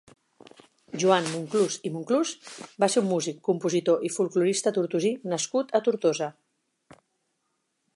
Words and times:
Joan 1.03 1.27
Monclús 1.33 1.75
i 1.89 1.91
Monclús 1.97 2.31
va 2.85 2.91
ser 2.95 3.03
un 3.05 3.09
músic, 3.11 3.39
compositor 3.51 4.03
i 4.09 4.13
folklorista 4.17 4.75
tortosí 4.81 5.15
nascut 5.35 5.79
a 5.81 5.87
Tortosa. 5.89 6.35